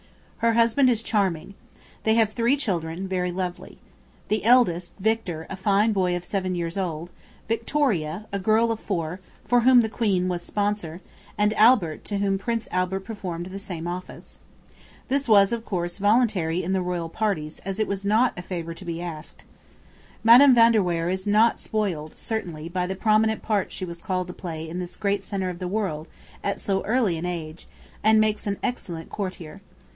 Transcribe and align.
Her 0.39 0.53
husband 0.53 0.89
is 0.89 1.03
charming.... 1.03 1.53
They 2.03 2.15
have 2.15 2.33
three 2.33 2.57
children, 2.57 3.07
very 3.07 3.31
lovely. 3.31 3.77
The 4.29 4.43
eldest, 4.43 4.95
Victor, 4.97 5.45
a 5.51 5.55
fine 5.55 5.93
boy 5.93 6.15
of 6.15 6.25
seven 6.25 6.55
years 6.55 6.75
old, 6.79 7.11
Victoria, 7.47 8.25
a 8.33 8.39
girl 8.39 8.71
of 8.71 8.79
four, 8.79 9.19
for 9.45 9.59
whom 9.59 9.81
the 9.81 9.89
Queen 9.89 10.27
was 10.27 10.41
sponsor, 10.41 11.01
and 11.37 11.53
Albert, 11.53 12.03
to 12.05 12.17
whom 12.17 12.39
Prince 12.39 12.67
Albert 12.71 13.01
performed 13.01 13.45
the 13.45 13.59
same 13.59 13.85
office. 13.85 14.39
This 15.07 15.29
was, 15.29 15.51
of 15.53 15.63
course, 15.65 15.99
voluntary 15.99 16.63
in 16.63 16.73
the 16.73 16.81
royal 16.81 17.09
parties, 17.09 17.59
as 17.59 17.79
it 17.79 17.87
was 17.87 18.03
not 18.03 18.33
a 18.35 18.41
favor 18.41 18.73
to 18.73 18.83
be 18.83 18.99
asked.... 19.03 19.45
Madam 20.23 20.55
Van 20.55 20.71
de 20.71 20.81
Weyer 20.81 21.09
is 21.09 21.27
not 21.27 21.59
spoiled, 21.59 22.17
certainly, 22.17 22.67
by 22.67 22.87
the 22.87 22.95
prominent 22.95 23.43
part 23.43 23.71
she 23.71 23.85
was 23.85 24.01
called 24.01 24.25
to 24.25 24.33
play 24.33 24.67
in 24.67 24.79
this 24.79 24.97
great 24.97 25.23
centre 25.23 25.51
of 25.51 25.59
the 25.59 25.67
world 25.67 26.07
at 26.43 26.59
so 26.59 26.83
early 26.85 27.17
an 27.19 27.25
age, 27.27 27.67
and 28.03 28.19
makes 28.19 28.47
an 28.47 28.57
excellent 28.63 29.11
courtier. 29.11 29.61